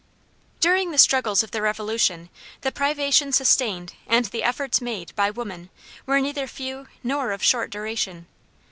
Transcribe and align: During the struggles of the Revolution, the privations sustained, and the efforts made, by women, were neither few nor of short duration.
During 0.59 0.89
the 0.89 0.97
struggles 0.97 1.43
of 1.43 1.51
the 1.51 1.61
Revolution, 1.61 2.29
the 2.61 2.71
privations 2.71 3.35
sustained, 3.35 3.93
and 4.07 4.25
the 4.25 4.41
efforts 4.41 4.81
made, 4.81 5.15
by 5.15 5.29
women, 5.29 5.69
were 6.07 6.19
neither 6.19 6.47
few 6.47 6.87
nor 7.03 7.29
of 7.31 7.43
short 7.43 7.69
duration. 7.69 8.25